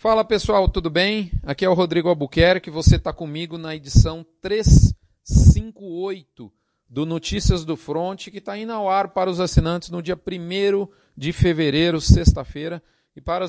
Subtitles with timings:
[0.00, 1.30] Fala pessoal, tudo bem?
[1.42, 6.50] Aqui é o Rodrigo Albuquerque, você está comigo na edição 358
[6.88, 10.88] do Notícias do Front, que está indo ao ar para os assinantes no dia 1
[11.14, 12.82] de fevereiro, sexta-feira,
[13.14, 13.44] e para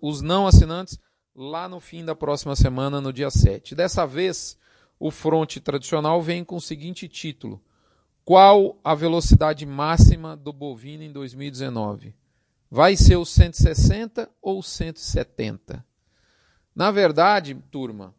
[0.00, 1.00] os não assinantes
[1.34, 3.74] lá no fim da próxima semana, no dia 7.
[3.74, 4.56] Dessa vez,
[5.00, 7.60] o Front tradicional vem com o seguinte título:
[8.24, 12.14] Qual a velocidade máxima do bovino em 2019?
[12.70, 15.84] Vai ser o 160 ou 170?
[16.74, 18.14] Na verdade, turma,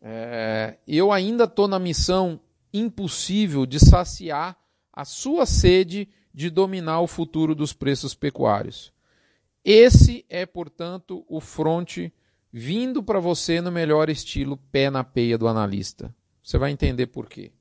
[0.00, 2.40] é, eu ainda estou na missão
[2.72, 4.56] impossível de saciar
[4.92, 8.92] a sua sede de dominar o futuro dos preços pecuários.
[9.64, 12.12] Esse é, portanto, o fronte
[12.52, 16.14] vindo para você no melhor estilo pé na peia do analista.
[16.42, 17.52] Você vai entender por quê.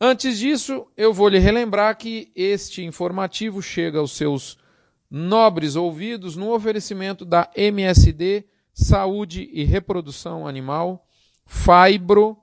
[0.00, 4.58] Antes disso, eu vou lhe relembrar que este informativo chega aos seus
[5.14, 11.06] nobres ouvidos no oferecimento da MSD Saúde e Reprodução Animal,
[11.44, 12.38] Fibro,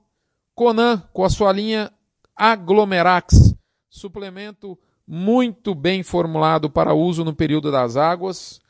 [0.54, 1.90] Conan com a sua linha
[2.36, 3.56] Aglomerax,
[3.88, 8.60] suplemento muito bem formulado para uso no período das águas,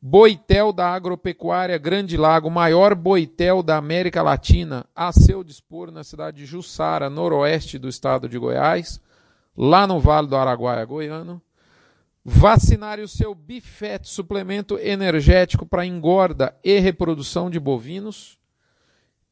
[0.00, 6.36] Boitel da Agropecuária Grande Lago, maior boitel da América Latina, a seu dispor na cidade
[6.36, 9.00] de Jussara, noroeste do estado de Goiás,
[9.56, 11.42] lá no Vale do Araguaia Goiano.
[12.30, 18.38] Vacinar o seu Bifet, suplemento energético para engorda e reprodução de bovinos.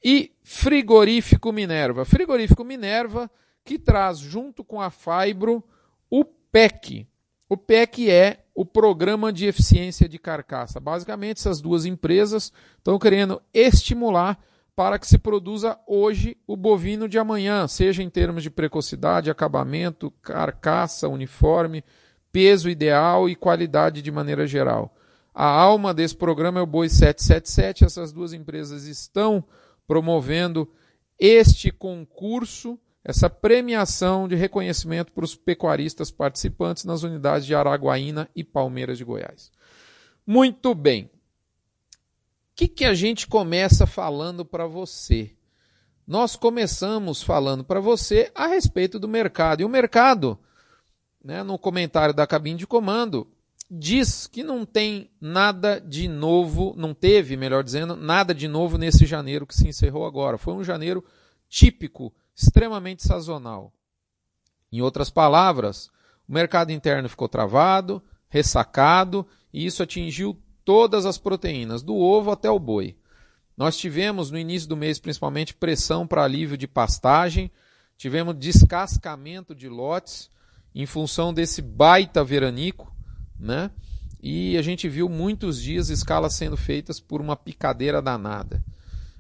[0.02, 2.06] E Frigorífico Minerva.
[2.06, 3.30] Frigorífico Minerva
[3.62, 5.62] que traz junto com a Fibro
[6.08, 7.06] o PEC.
[7.50, 10.80] O PEC é o Programa de Eficiência de Carcaça.
[10.80, 14.38] Basicamente, essas duas empresas estão querendo estimular
[14.74, 20.10] para que se produza hoje o bovino de amanhã, seja em termos de precocidade, acabamento,
[20.22, 21.84] carcaça, uniforme,
[22.36, 24.94] peso ideal e qualidade de maneira geral.
[25.34, 27.82] A alma desse programa é o Boi 777.
[27.82, 29.42] Essas duas empresas estão
[29.88, 30.70] promovendo
[31.18, 38.44] este concurso, essa premiação de reconhecimento para os pecuaristas participantes nas unidades de Araguaína e
[38.44, 39.50] Palmeiras de Goiás.
[40.26, 41.04] Muito bem.
[41.04, 41.10] O
[42.54, 45.34] que, que a gente começa falando para você?
[46.06, 49.62] Nós começamos falando para você a respeito do mercado.
[49.62, 50.38] E o mercado
[51.26, 53.26] né, no comentário da cabine de comando,
[53.68, 59.04] diz que não tem nada de novo, não teve, melhor dizendo, nada de novo nesse
[59.04, 60.38] janeiro que se encerrou agora.
[60.38, 61.04] Foi um janeiro
[61.48, 63.72] típico, extremamente sazonal.
[64.70, 65.90] Em outras palavras,
[66.28, 72.48] o mercado interno ficou travado, ressacado, e isso atingiu todas as proteínas, do ovo até
[72.48, 72.96] o boi.
[73.56, 77.50] Nós tivemos no início do mês, principalmente, pressão para alívio de pastagem,
[77.96, 80.30] tivemos descascamento de lotes,
[80.76, 82.94] em função desse baita veranico,
[83.40, 83.70] né?
[84.22, 88.62] E a gente viu muitos dias escalas sendo feitas por uma picadeira danada.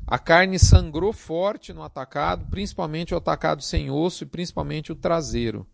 [0.06, 5.66] A carne sangrou forte no atacado, principalmente o atacado sem osso e principalmente o traseiro.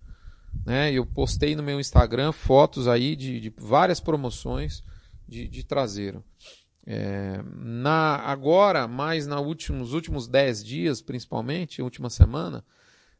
[0.64, 0.92] Né?
[0.92, 4.84] Eu postei no meu Instagram fotos aí de, de várias promoções
[5.28, 6.22] de, de traseiro.
[6.86, 12.64] É, na, agora, mais na últimos, nos últimos 10 dias, principalmente, última semana,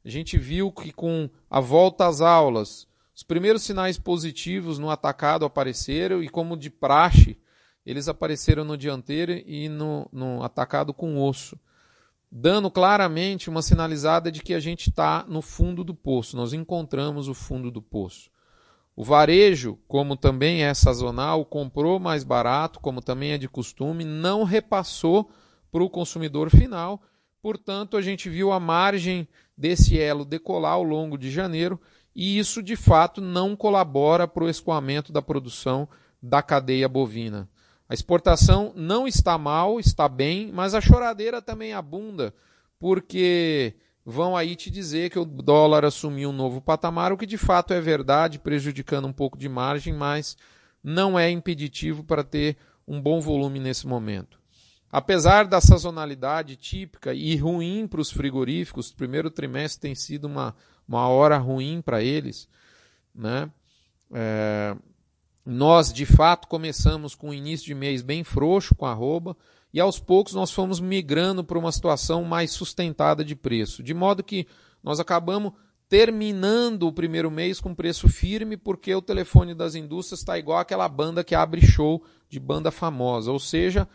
[0.04, 5.44] a gente viu que com a volta às aulas, os primeiros sinais positivos no atacado
[5.44, 7.38] apareceram e, como de praxe,
[7.84, 11.58] eles apareceram no dianteiro e no, no atacado com osso,
[12.30, 17.28] dando claramente uma sinalizada de que a gente está no fundo do poço, nós encontramos
[17.28, 18.30] o fundo do poço.
[18.94, 24.44] O varejo, como também é sazonal, comprou mais barato, como também é de costume, não
[24.44, 25.30] repassou
[25.70, 27.02] para o consumidor final,
[27.40, 29.26] portanto, a gente viu a margem
[29.62, 31.80] desse elo decolar ao longo de janeiro,
[32.12, 35.88] e isso de fato não colabora para o escoamento da produção
[36.20, 37.48] da cadeia bovina.
[37.88, 42.34] A exportação não está mal, está bem, mas a choradeira também abunda,
[42.76, 47.38] porque vão aí te dizer que o dólar assumiu um novo patamar, o que de
[47.38, 50.36] fato é verdade, prejudicando um pouco de margem, mas
[50.82, 52.56] não é impeditivo para ter
[52.86, 54.41] um bom volume nesse momento.
[54.92, 60.54] Apesar da sazonalidade típica e ruim para os frigoríficos, o primeiro trimestre tem sido uma,
[60.86, 62.46] uma hora ruim para eles,
[63.14, 63.50] né?
[64.12, 64.76] É,
[65.46, 69.34] nós, de fato, começamos com o início de mês bem frouxo com arroba,
[69.72, 74.22] e aos poucos nós fomos migrando para uma situação mais sustentada de preço, de modo
[74.22, 74.46] que
[74.82, 75.54] nós acabamos
[75.88, 80.86] terminando o primeiro mês com preço firme, porque o telefone das indústrias está igual aquela
[80.86, 83.88] banda que abre show de banda famosa, ou seja,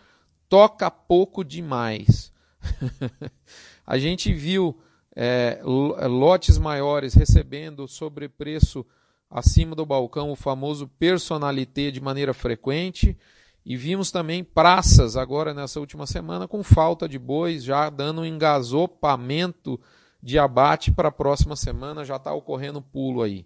[0.50, 2.32] toca pouco demais.
[3.86, 4.78] a gente viu
[5.16, 8.86] é, lotes maiores recebendo sobrepreço
[9.30, 13.18] acima do balcão, o famoso personalité de maneira frequente,
[13.66, 18.26] E vimos também praças agora nessa última semana com falta de bois, já dando um
[18.26, 19.78] engasopamento
[20.24, 23.46] de abate para a próxima semana, já está ocorrendo pulo aí.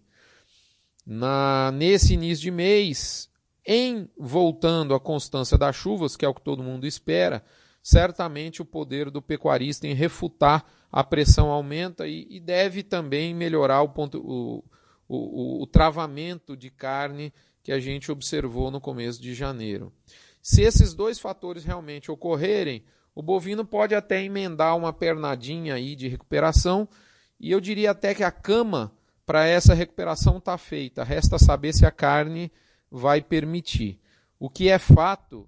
[1.03, 3.30] Na, nesse início de mês,
[3.65, 7.43] em voltando à constância das chuvas, que é o que todo mundo espera,
[7.81, 13.81] certamente o poder do pecuarista em refutar a pressão aumenta e, e deve também melhorar
[13.81, 14.63] o, ponto, o,
[15.07, 19.93] o, o, travamento de carne que a gente observou no começo de janeiro.
[20.41, 22.83] Se esses dois fatores realmente ocorrerem,
[23.15, 26.89] o bovino pode até emendar uma pernadinha aí de recuperação,
[27.39, 28.91] e eu diria até que a cama
[29.25, 31.03] para essa recuperação está feita.
[31.03, 32.51] Resta saber se a carne
[32.91, 33.99] vai permitir.
[34.37, 35.47] O que é fato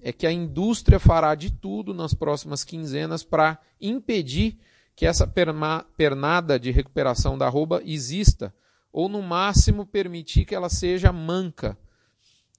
[0.00, 4.58] é que a indústria fará de tudo nas próximas quinzenas para impedir
[4.94, 8.54] que essa pernada de recuperação da arroba exista,
[8.92, 11.78] ou no máximo permitir que ela seja manca.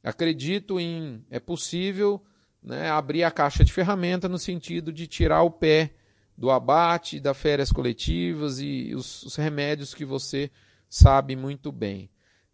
[0.03, 2.21] Acredito em é possível
[2.61, 5.93] né, abrir a caixa de ferramenta no sentido de tirar o pé
[6.35, 10.49] do abate, das férias coletivas e os, os remédios que você
[10.89, 12.09] sabe muito bem.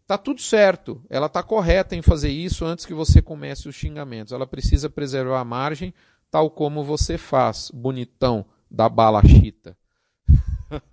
[0.10, 4.34] Tá tudo certo, ela está correta em fazer isso antes que você comece os xingamentos.
[4.34, 5.94] Ela precisa preservar a margem,
[6.32, 9.78] tal como você faz, bonitão da bala chita.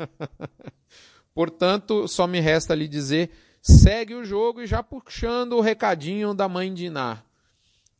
[1.35, 3.31] Portanto, só me resta lhe dizer,
[3.63, 7.23] segue o jogo e já puxando o recadinho da mãe de Iná.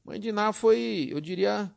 [0.05, 1.73] Mãe de Iná foi, eu diria,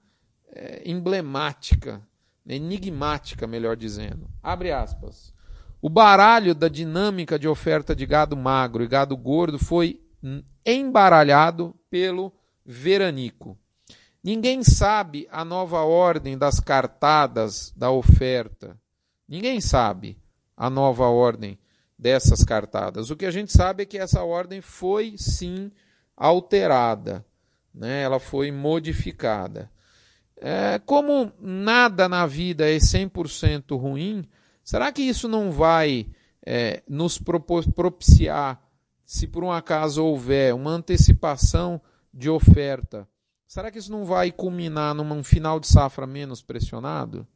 [0.52, 2.06] é, emblemática,
[2.46, 4.30] enigmática, melhor dizendo.
[4.44, 5.34] Abre aspas.
[5.82, 10.02] O baralho da dinâmica de oferta de gado magro e gado gordo foi
[10.66, 12.34] embaralhado pelo
[12.66, 13.58] veranico.
[14.22, 18.78] Ninguém sabe a nova ordem das cartadas da oferta.
[19.28, 20.18] Ninguém sabe
[20.58, 21.58] a nova ordem
[21.98, 23.10] dessas cartadas.
[23.10, 25.72] O que a gente sabe é que essa ordem foi sim
[26.18, 27.26] alterada,
[27.74, 28.02] né?
[28.02, 29.72] ela foi modificada.
[30.36, 34.28] É, como nada na vida é 100% ruim,
[34.70, 36.06] Será que isso não vai
[36.46, 38.62] é, nos propiciar,
[39.04, 41.82] se por um acaso houver uma antecipação
[42.14, 43.08] de oferta,
[43.48, 47.28] será que isso não vai culminar num final de safra menos pressionado?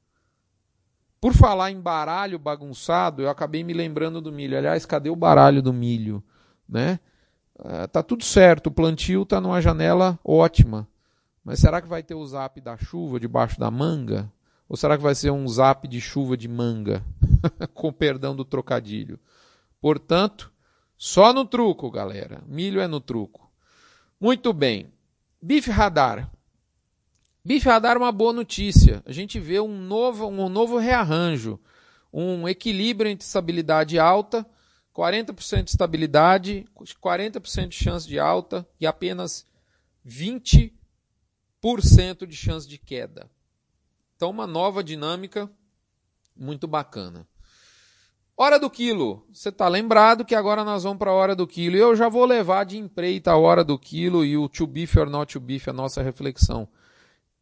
[1.19, 4.56] Por falar em baralho bagunçado, eu acabei me lembrando do milho.
[4.56, 6.24] Aliás, cadê o baralho do milho?
[6.69, 7.00] Né?
[7.57, 10.88] Uh, tá tudo certo, o plantio está numa janela ótima.
[11.44, 14.31] Mas será que vai ter o zap da chuva debaixo da manga?
[14.73, 17.05] Ou será que vai ser um zap de chuva de manga?
[17.75, 19.19] Com perdão do trocadilho.
[19.79, 20.51] Portanto,
[20.97, 22.43] só no truco, galera.
[22.47, 23.53] Milho é no truco.
[24.19, 24.91] Muito bem.
[25.39, 26.27] Bife radar.
[27.45, 29.03] Bife radar é uma boa notícia.
[29.05, 31.59] A gente vê um novo, um novo rearranjo,
[32.11, 34.43] um equilíbrio entre estabilidade alta,
[34.91, 36.65] 40% de estabilidade,
[36.99, 39.45] 40% de chance de alta e apenas
[40.03, 43.29] 20% de chance de queda.
[44.23, 45.51] Então, uma nova dinâmica
[46.33, 47.27] muito bacana.
[48.37, 49.27] Hora do quilo.
[49.33, 51.75] Você está lembrado que agora nós vamos para a hora do quilo.
[51.75, 54.95] E eu já vou levar de empreita a hora do quilo e o to beef
[54.95, 56.69] or not to beef, a nossa reflexão.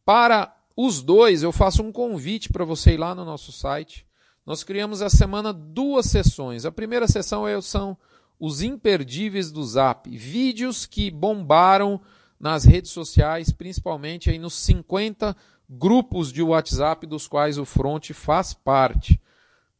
[0.04, 4.04] Para os dois, eu faço um convite para você ir lá no nosso site.
[4.44, 6.64] Nós criamos essa semana duas sessões.
[6.64, 7.96] A primeira sessão é, são
[8.40, 12.00] os imperdíveis do Zap, vídeos que bombaram
[12.40, 15.36] nas redes sociais, principalmente aí nos 50
[15.72, 19.20] grupos de WhatsApp dos quais o Front faz parte.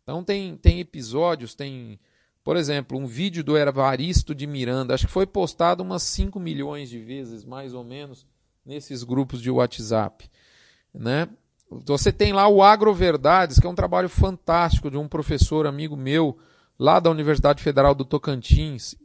[0.03, 2.01] Então tem, tem episódios, tem,
[2.43, 6.89] por exemplo, um vídeo do Evaristo de Miranda, acho que foi postado umas 5 milhões
[6.89, 8.27] de vezes, mais ou menos,
[8.65, 10.29] nesses grupos de WhatsApp.
[10.95, 11.29] Né?
[11.85, 16.39] Você tem lá o Agroverdades, que é um trabalho fantástico de um professor amigo meu,
[16.79, 18.97] lá da Universidade Federal do Tocantins,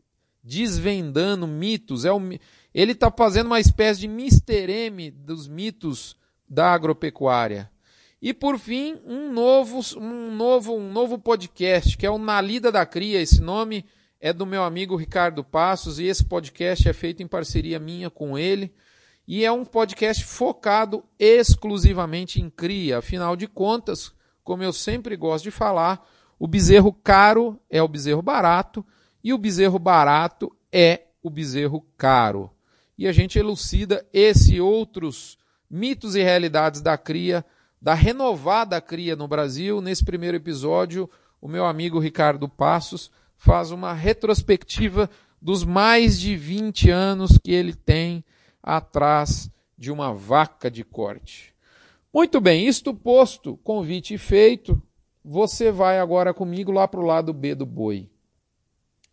[0.42, 2.06] desvendando mitos.
[2.06, 2.20] É o,
[2.74, 4.72] ele está fazendo uma espécie de Mr.
[4.72, 6.16] M dos mitos
[6.48, 7.70] da agropecuária.
[8.22, 12.72] E por fim, um novo, um novo, um novo podcast, que é o Na Lida
[12.72, 13.22] da Cria.
[13.22, 13.86] Esse nome
[14.20, 18.38] é do meu amigo Ricardo Passos e esse podcast é feito em parceria minha com
[18.38, 18.74] ele.
[19.28, 23.00] E é um podcast focado exclusivamente em cria.
[23.00, 24.14] Afinal de contas,
[24.44, 26.08] como eu sempre gosto de falar,
[26.40, 28.86] o bezerro caro é o bezerro barato
[29.24, 32.50] e o bezerro barato é o bezerro caro.
[32.98, 35.38] E a gente elucida esse outros
[35.70, 37.46] mitos e realidades da cria,
[37.82, 39.82] da renovada cria no Brasil.
[39.82, 41.10] Nesse primeiro episódio,
[41.42, 45.10] o meu amigo Ricardo Passos faz uma retrospectiva
[45.42, 48.24] dos mais de 20 anos que ele tem
[48.62, 51.54] atrás de uma vaca de corte.
[52.12, 54.82] Muito bem, isto posto, convite feito,
[55.24, 58.10] você vai agora comigo lá para o lado B do boi.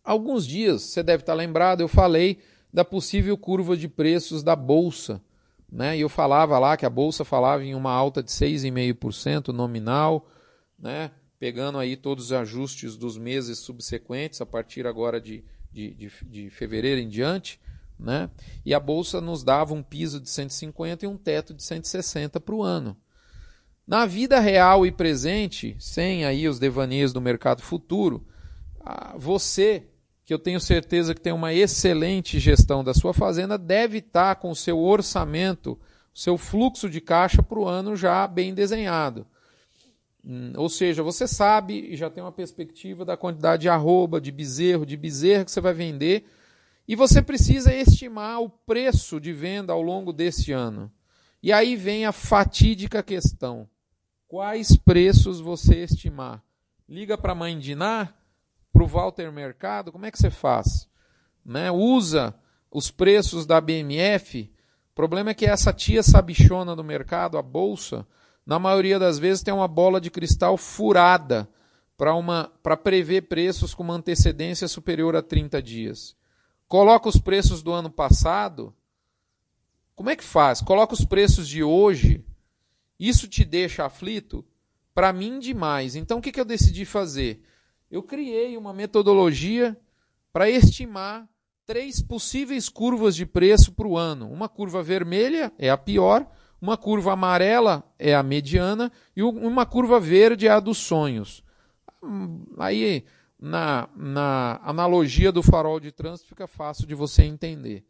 [0.03, 2.39] Alguns dias, você deve estar lembrado, eu falei
[2.73, 5.21] da possível curva de preços da bolsa
[5.75, 5.97] né?
[5.97, 10.25] E eu falava lá que a bolsa falava em uma alta de 6,5% nominal,
[10.79, 11.11] né?
[11.37, 16.49] Pegando aí todos os ajustes dos meses subsequentes, a partir agora de, de, de, de
[16.49, 17.59] fevereiro em diante,
[17.99, 18.29] né?
[18.65, 22.55] E a bolsa nos dava um piso de 150 e um teto de 160 para
[22.55, 22.95] o ano.
[23.85, 28.25] Na vida real e presente, sem aí os devaneios do mercado futuro,
[29.17, 29.83] você,
[30.25, 34.49] que eu tenho certeza que tem uma excelente gestão da sua fazenda, deve estar com
[34.49, 35.79] o seu orçamento,
[36.13, 39.27] o seu fluxo de caixa para o ano já bem desenhado.
[40.25, 44.31] Hum, ou seja, você sabe e já tem uma perspectiva da quantidade de arroba, de
[44.31, 46.25] bezerro, de bezerra que você vai vender
[46.87, 50.91] e você precisa estimar o preço de venda ao longo desse ano.
[51.41, 53.69] E aí vem a fatídica questão:
[54.27, 56.43] quais preços você estimar?
[56.89, 58.11] Liga para a mãe Diná,
[58.75, 60.87] para o Walter Mercado, como é que você faz?
[61.45, 61.71] Né?
[61.71, 62.35] Usa
[62.69, 64.51] os preços da BMF.
[64.91, 68.05] O problema é que essa tia sabichona do mercado, a bolsa,
[68.45, 71.47] na maioria das vezes tem uma bola de cristal furada
[72.61, 76.15] para prever preços com uma antecedência superior a 30 dias
[76.67, 78.75] coloca os preços do ano passado,
[79.95, 80.61] como é que faz?
[80.61, 82.23] Coloca os preços de hoje,
[82.99, 84.45] isso te deixa aflito?
[84.93, 85.95] Para mim, demais.
[85.95, 87.43] Então, o que, que eu decidi fazer?
[87.89, 89.77] Eu criei uma metodologia
[90.33, 91.27] para estimar
[91.65, 94.29] três possíveis curvas de preço para o ano.
[94.29, 96.27] Uma curva vermelha é a pior,
[96.61, 101.43] uma curva amarela é a mediana e uma curva verde é a dos sonhos.
[102.57, 103.05] Aí
[103.39, 107.85] na, na analogia do farol de trânsito, fica fácil de você entender.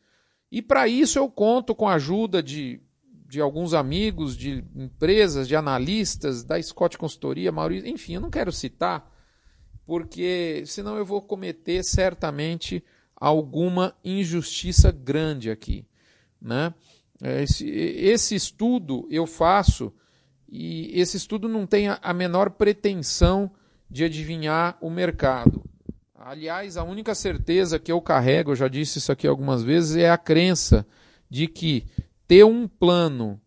[0.52, 2.82] E para isso eu conto com a ajuda de,
[3.28, 8.52] de alguns amigos, de empresas, de analistas, da Scott Consultoria, Maurício, enfim, eu não quero
[8.52, 9.12] citar,
[9.86, 12.84] porque senão eu vou cometer certamente
[13.16, 15.86] alguma injustiça grande aqui.
[16.42, 16.74] Né?
[17.22, 19.94] Esse, esse estudo eu faço
[20.48, 23.52] e esse estudo não tem a menor pretensão
[23.90, 25.64] de adivinhar o mercado.
[26.16, 30.10] Aliás, a única certeza que eu carrego, eu já disse isso aqui algumas vezes, é
[30.10, 30.86] a crença
[31.30, 31.86] de que
[32.28, 33.40] ter um plano,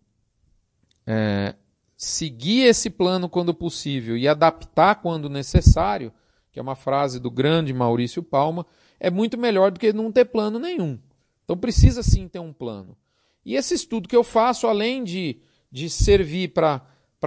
[1.07, 1.55] é,
[1.97, 6.13] seguir esse plano quando possível e adaptar quando necessário,
[6.53, 8.67] que é uma frase do grande Maurício Palma,
[8.99, 10.99] é muito melhor do que não ter plano nenhum.
[11.45, 12.97] Então precisa sim ter um plano.
[13.45, 15.41] E esse estudo que eu faço, além de,
[15.71, 16.83] de servir para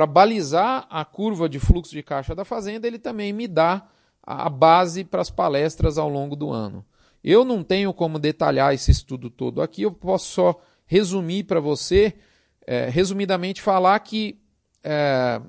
[0.08, 3.88] balizar a curva de fluxo de caixa da fazenda, ele também me dá
[4.22, 6.86] a base para as palestras ao longo do ano.
[7.24, 12.14] Eu não tenho como detalhar esse estudo todo aqui, eu posso só resumir para você,
[12.68, 14.40] é, resumidamente falar que,
[14.84, 15.42] é,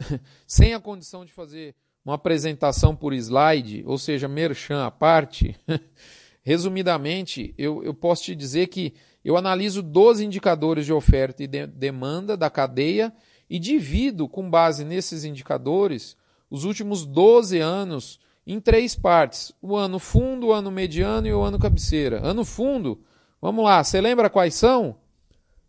[0.46, 1.74] sem a condição de fazer
[2.06, 5.56] uma apresentação por slide, ou seja, merchan à parte,
[6.40, 8.94] resumidamente, eu, eu posso te dizer que
[9.24, 13.12] eu analiso 12 indicadores de oferta e de demanda da cadeia
[13.50, 16.16] e divido, com base nesses indicadores,
[16.48, 21.42] os últimos 12 anos em três partes: o ano fundo, o ano mediano e o
[21.42, 22.24] ano cabeceira.
[22.24, 23.02] Ano fundo,
[23.42, 24.96] vamos lá, você lembra quais são?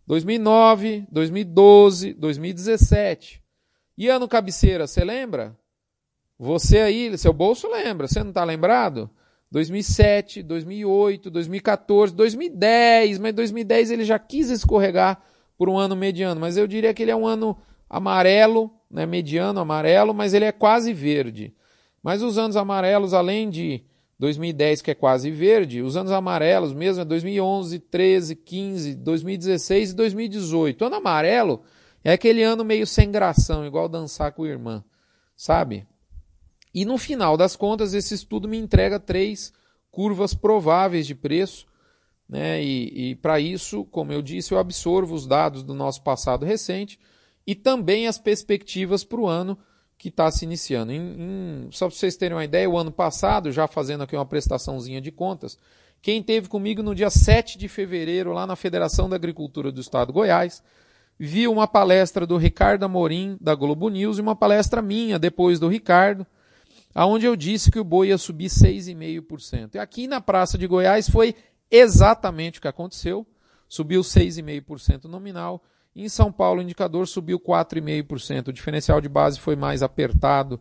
[0.06, 3.42] 2009, 2012, 2017.
[3.98, 5.58] E ano cabeceira, você lembra?
[6.40, 9.10] Você aí, seu bolso lembra, você não está lembrado?
[9.50, 15.22] 2007, 2008, 2014, 2010, mas 2010 ele já quis escorregar
[15.58, 17.58] por um ano mediano, mas eu diria que ele é um ano
[17.90, 21.56] amarelo, né, mediano amarelo, mas ele é quase verde.
[22.04, 23.84] Mas os anos amarelos, além de
[24.20, 29.96] 2010, que é quase verde, os anos amarelos mesmo é 2011, 13, 15, 2016 e
[29.96, 30.82] 2018.
[30.82, 31.62] O ano amarelo
[32.04, 34.84] é aquele ano meio sem gração, igual dançar com a irmã,
[35.36, 35.88] sabe?
[36.78, 39.54] E no final das contas, esse estudo me entrega três
[39.90, 41.66] curvas prováveis de preço
[42.28, 42.62] né?
[42.62, 47.00] E, e para isso, como eu disse, eu absorvo os dados do nosso passado recente
[47.46, 49.58] e também as perspectivas para o ano
[49.98, 50.92] que está se iniciando.
[50.92, 54.26] Em, em, só para vocês terem uma ideia, o ano passado, já fazendo aqui uma
[54.26, 55.58] prestaçãozinha de contas,
[56.02, 60.08] quem teve comigo no dia 7 de fevereiro, lá na Federação da Agricultura do Estado
[60.08, 60.62] de Goiás,
[61.18, 65.68] viu uma palestra do Ricardo Amorim, da Globo News, e uma palestra minha, depois do
[65.68, 66.28] Ricardo,
[66.98, 69.76] aonde eu disse que o boi ia subir 6,5%.
[69.76, 71.36] E aqui na Praça de Goiás foi
[71.70, 73.24] exatamente o que aconteceu.
[73.70, 75.64] Subiu 6,5% nominal.
[75.96, 78.48] Em São Paulo, o indicador subiu 4,5%.
[78.48, 80.60] O diferencial de base foi mais apertado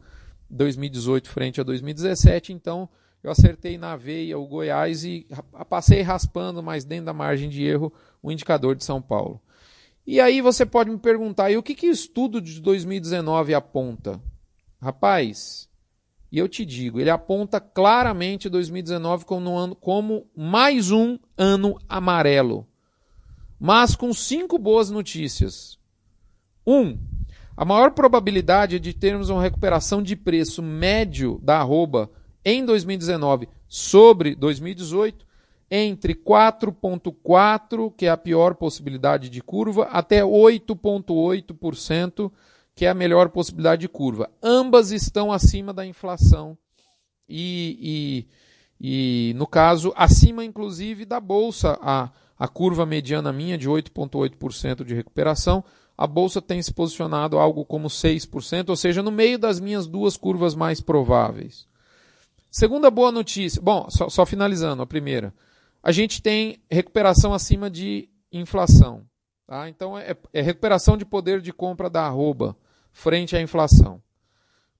[0.50, 2.52] 2018 frente a 2017.
[2.52, 2.86] Então,
[3.22, 5.26] eu acertei na veia o Goiás e
[5.70, 7.90] passei raspando mais dentro da margem de erro
[8.22, 9.40] o indicador de São Paulo.
[10.06, 14.20] E aí você pode me perguntar, e o que, que o estudo de 2019 aponta?
[14.82, 15.66] Rapaz,
[16.36, 21.80] e eu te digo, ele aponta claramente 2019 como, um ano, como mais um ano
[21.88, 22.68] amarelo.
[23.58, 25.78] mas com cinco boas notícias.
[26.66, 26.98] Um,
[27.56, 32.10] a maior probabilidade é de termos uma recuperação de preço médio da arroba
[32.44, 35.24] em 2019 sobre 2018
[35.70, 42.30] entre 4,4%, que é a pior possibilidade de curva, até 8,8%,
[42.76, 44.30] que é a melhor possibilidade de curva.
[44.42, 46.56] Ambas estão acima da inflação
[47.28, 48.28] e,
[48.80, 54.84] e, e no caso, acima inclusive da bolsa, a, a curva mediana minha de 8,8%
[54.84, 55.64] de recuperação.
[55.98, 60.16] A bolsa tem se posicionado algo como 6%, ou seja, no meio das minhas duas
[60.16, 61.66] curvas mais prováveis.
[62.50, 65.32] Segunda boa notícia, bom, só, só finalizando a primeira
[65.86, 69.06] a gente tem recuperação acima de inflação.
[69.46, 69.68] Tá?
[69.68, 72.56] Então, é, é recuperação de poder de compra da arroba
[72.96, 74.02] frente à inflação.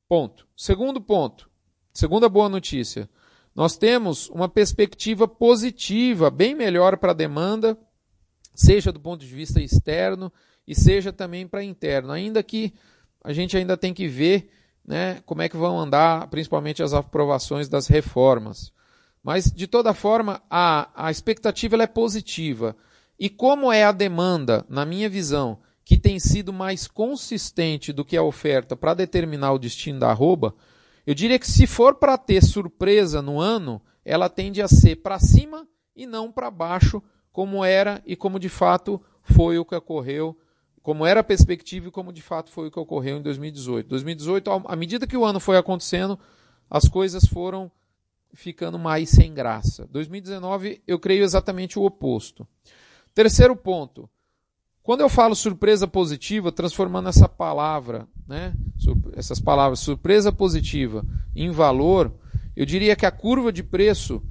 [0.09, 0.49] Ponto.
[0.57, 1.51] Segundo ponto,
[1.93, 3.11] segunda boa notícia.
[3.55, 7.79] Nós temos uma perspectiva positiva, bem melhor para a demanda,
[8.55, 10.33] seja do ponto de vista externo
[10.67, 12.11] e seja também para interno.
[12.11, 12.73] Ainda que
[13.23, 14.51] a gente ainda tem que ver
[14.83, 18.73] né, como é que vão andar, principalmente as aprovações das reformas.
[19.23, 22.75] Mas, de toda forma, a, a expectativa é positiva.
[23.21, 28.17] E como é a demanda, na minha visão, que tem sido mais consistente do que
[28.17, 30.53] a oferta para determinar o destino da arroba,
[31.07, 35.21] eu diria que se for para ter surpresa no ano, ela tende a ser para
[35.21, 35.65] cima
[35.95, 37.01] e não para baixo,
[37.31, 40.37] como era e como de fato foi o que ocorreu,
[40.83, 43.89] como era a perspectiva e como de fato foi o que ocorreu em 2018.
[43.89, 46.19] 2018, à medida que o ano foi acontecendo,
[46.69, 47.71] as coisas foram
[48.35, 49.87] ficando mais sem graça.
[49.93, 52.45] 2019, eu creio exatamente o oposto.
[53.15, 54.11] Terceiro ponto.
[54.87, 58.55] Quando eu falo surpresa positiva, transformando essa palavra, né,
[59.17, 62.15] essas palavras surpresa positiva em valor,
[62.55, 64.23] eu diria que a curva de preço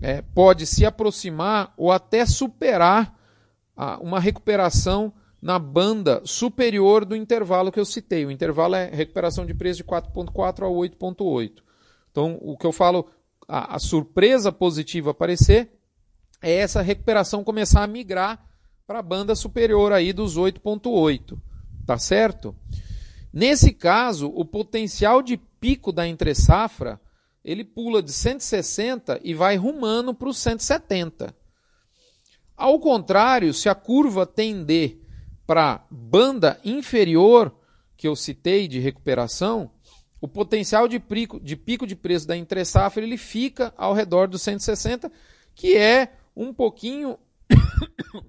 [0.00, 3.18] é, pode se aproximar ou até superar
[3.76, 8.24] a, uma recuperação na banda superior do intervalo que eu citei.
[8.24, 11.64] O intervalo é recuperação de preço de 4,4 a 8,8.
[12.12, 13.10] Então, o que eu falo
[13.48, 15.68] a, a surpresa positiva aparecer,
[16.40, 18.49] é essa recuperação começar a migrar
[18.90, 21.38] para a banda superior aí dos 8.8,
[21.86, 22.56] tá certo?
[23.32, 27.00] Nesse caso, o potencial de pico da entre safra,
[27.44, 31.32] ele pula de 160 e vai rumando para os 170.
[32.56, 34.98] Ao contrário, se a curva tender
[35.46, 37.54] para banda inferior
[37.96, 39.70] que eu citei de recuperação,
[40.20, 44.42] o potencial de pico de, pico de preço da entre-safra ele fica ao redor dos
[44.42, 45.12] 160,
[45.54, 47.16] que é um pouquinho,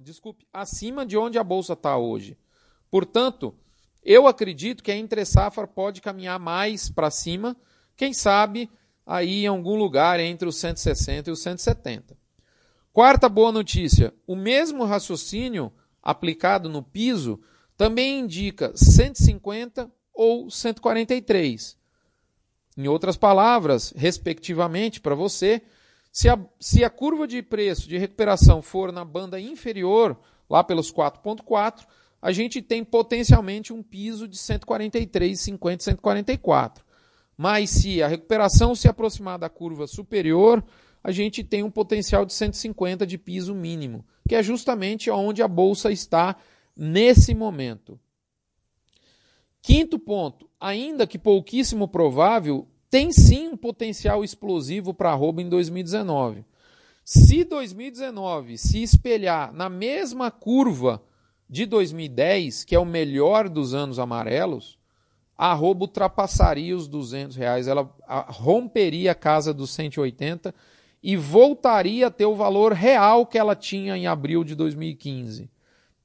[0.00, 2.36] desculpe, acima de onde a bolsa está hoje.
[2.90, 3.54] Portanto,
[4.02, 7.56] eu acredito que a entre-safra pode caminhar mais para cima,
[7.96, 8.70] quem sabe
[9.06, 12.16] aí em algum lugar entre os 160 e os 170.
[12.92, 17.40] Quarta boa notícia: o mesmo raciocínio aplicado no piso
[17.76, 21.76] também indica 150 ou 143.
[22.76, 25.62] Em outras palavras, respectivamente, para você,
[26.12, 30.92] se a, se a curva de preço de recuperação for na banda inferior, lá pelos
[30.92, 31.86] 4,4,
[32.20, 36.84] a gente tem potencialmente um piso de 143,50, 144.
[37.34, 40.62] Mas se a recuperação se aproximar da curva superior,
[41.02, 45.48] a gente tem um potencial de 150 de piso mínimo, que é justamente onde a
[45.48, 46.36] bolsa está
[46.76, 47.98] nesse momento.
[49.62, 56.44] Quinto ponto, ainda que pouquíssimo provável, tem sim um potencial explosivo para arroba em 2019.
[57.02, 61.02] Se 2019 se espelhar na mesma curva
[61.48, 64.78] de 2010, que é o melhor dos anos amarelos,
[65.38, 67.90] a arroba ultrapassaria os 200 reais, ela
[68.28, 70.54] romperia a casa dos 180
[71.02, 75.50] e voltaria a ter o valor real que ela tinha em abril de 2015.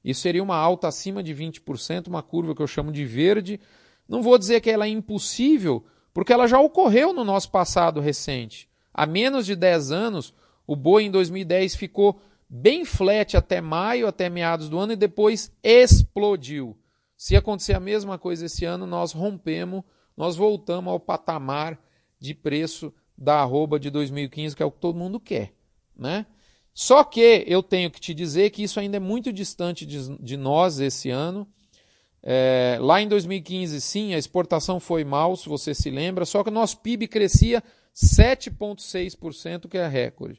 [0.02, 3.60] Isso seria uma alta acima de 20%, uma curva que eu chamo de verde.
[4.08, 8.68] Não vou dizer que ela é impossível, porque ela já ocorreu no nosso passado recente.
[8.92, 10.34] Há menos de 10 anos,
[10.66, 15.52] o boi em 2010 ficou bem flat até maio, até meados do ano, e depois
[15.62, 16.76] explodiu.
[17.16, 19.82] Se acontecer a mesma coisa esse ano, nós rompemos,
[20.16, 21.78] nós voltamos ao patamar
[22.18, 25.52] de preço da arroba de 2015, que é o que todo mundo quer.
[25.96, 26.26] Né?
[26.72, 30.36] Só que eu tenho que te dizer que isso ainda é muito distante de, de
[30.36, 31.46] nós esse ano.
[32.30, 36.50] É, lá em 2015, sim, a exportação foi mal, se você se lembra, só que
[36.50, 37.64] o nosso PIB crescia
[37.96, 40.38] 7,6%, que é recorde.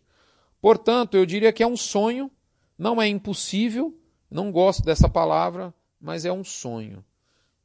[0.61, 2.29] Portanto, eu diria que é um sonho,
[2.77, 3.99] não é impossível,
[4.29, 7.03] não gosto dessa palavra, mas é um sonho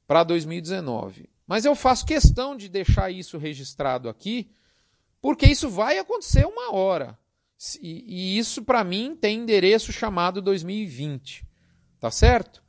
[0.07, 1.29] para 2019.
[1.47, 4.51] Mas eu faço questão de deixar isso registrado aqui,
[5.21, 7.19] porque isso vai acontecer uma hora.
[7.79, 11.47] E, isso, para mim, tem endereço chamado 2020.
[12.01, 12.64] Tá certo?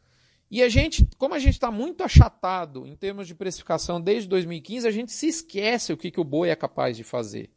[0.49, 4.87] E a gente, como a gente está muito achatado em termos de precificação desde 2015,
[4.87, 7.49] a gente se esquece o que, que o boi é capaz de fazer.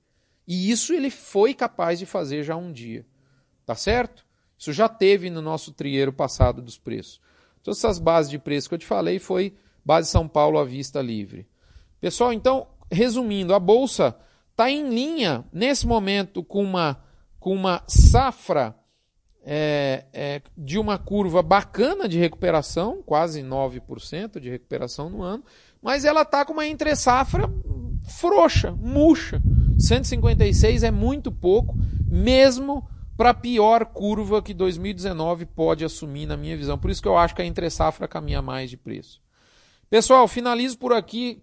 [0.46, 3.06] E isso ele foi capaz de fazer já um dia.
[3.66, 4.26] Tá certo?
[4.56, 7.20] Isso já teve no nosso trieiro passado dos preços.
[7.62, 11.02] Todas essas bases de preço que eu te falei foi base São Paulo à vista
[11.02, 11.46] livre.
[12.00, 14.18] Pessoal, então, resumindo, a bolsa
[14.50, 17.04] está em linha nesse momento com uma,
[17.38, 18.74] com uma safra
[19.44, 25.44] é, é, de uma curva bacana de recuperação, quase 9% de recuperação no ano,
[25.82, 27.48] mas ela está com uma entre-safra
[28.08, 29.42] frouxa, murcha.
[29.78, 36.56] 156 é muito pouco, mesmo para a pior curva que 2019 pode assumir, na minha
[36.56, 36.78] visão.
[36.78, 39.20] Por isso que eu acho que a entre-safra caminha mais de preço.
[39.90, 41.42] Pessoal, finalizo por aqui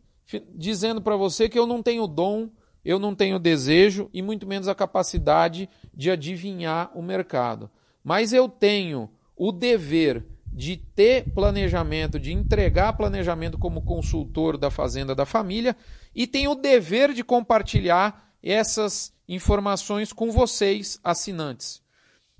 [0.54, 2.50] dizendo para você que eu não tenho dom,
[2.84, 7.70] eu não tenho desejo e muito menos a capacidade de adivinhar o mercado.
[8.06, 15.16] Mas eu tenho o dever de ter planejamento, de entregar planejamento como consultor da Fazenda
[15.16, 15.76] da Família
[16.14, 21.82] e tenho o dever de compartilhar essas informações com vocês, assinantes.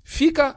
[0.04, 0.56] Fica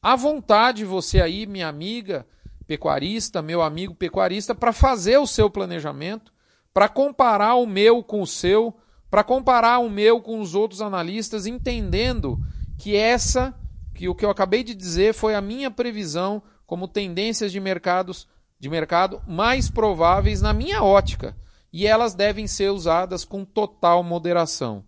[0.00, 2.26] à vontade você aí, minha amiga
[2.66, 6.32] pecuarista, meu amigo pecuarista, para fazer o seu planejamento,
[6.72, 8.74] para comparar o meu com o seu,
[9.10, 12.38] para comparar o meu com os outros analistas, entendendo
[12.78, 13.54] que essa,
[13.98, 18.28] que o que eu acabei de dizer foi a minha previsão como tendências de mercados
[18.56, 21.36] de mercado mais prováveis na minha ótica,
[21.72, 24.84] e elas devem ser usadas com total moderação.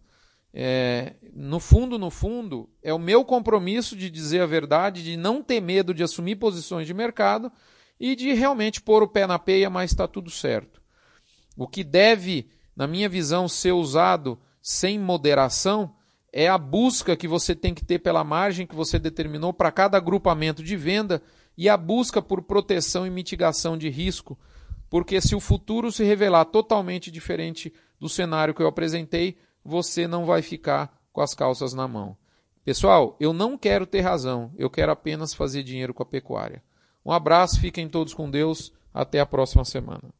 [0.54, 5.42] É, no fundo, no fundo, é o meu compromisso de dizer a verdade, de não
[5.42, 7.50] ter medo de assumir posições de mercado
[7.98, 10.80] e de realmente pôr o pé na peia, mas está tudo certo.
[11.56, 15.96] O que deve, na minha visão, ser usado sem moderação
[16.32, 19.96] é a busca que você tem que ter pela margem que você determinou para cada
[19.96, 21.22] agrupamento de venda
[21.56, 24.38] e a busca por proteção e mitigação de risco,
[24.88, 30.24] porque se o futuro se revelar totalmente diferente do cenário que eu apresentei, você não
[30.24, 32.16] vai ficar com as calças na mão.
[32.64, 36.62] Pessoal, eu não quero ter razão, eu quero apenas fazer dinheiro com a pecuária.
[37.04, 40.19] Um abraço, fiquem todos com Deus, até a próxima semana.